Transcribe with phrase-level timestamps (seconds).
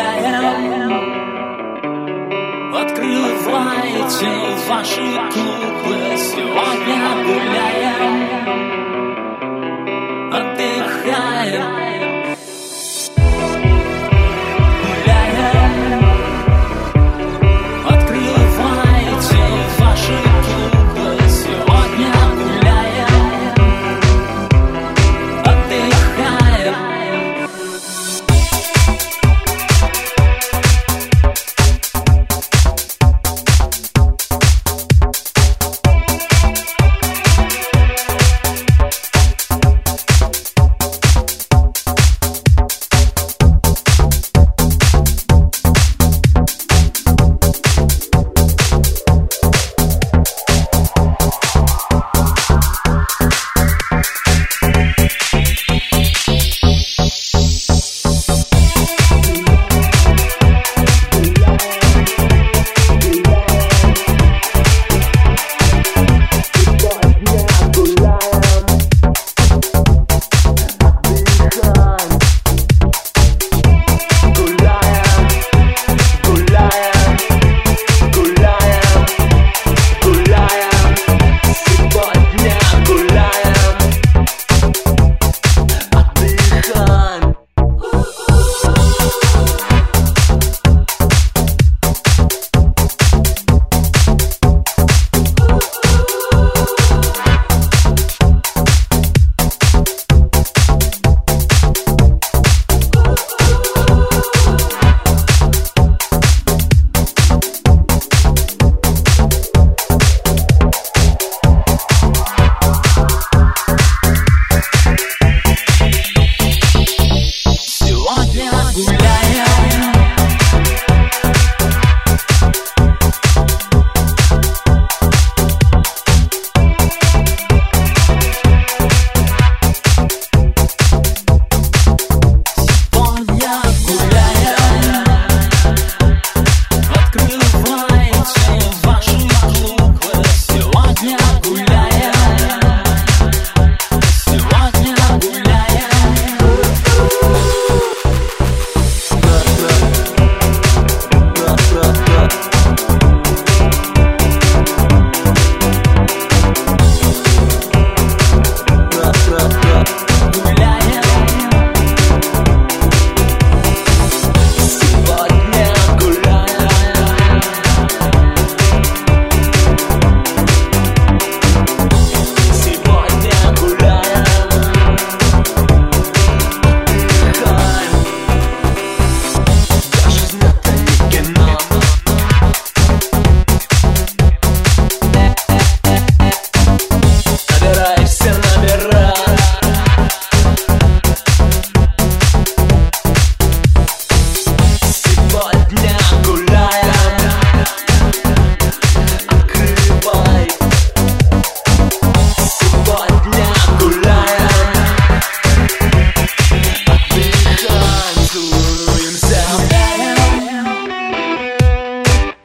[0.00, 0.90] гуляем
[2.74, 4.30] Открывайте
[4.68, 8.14] ваши клубы Сегодня гуляем.
[10.32, 11.89] Отдыхаем.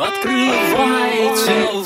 [0.00, 1.84] Открывайте